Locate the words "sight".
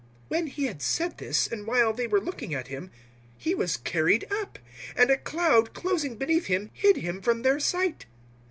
7.59-8.07